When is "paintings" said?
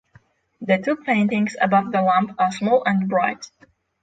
0.95-1.55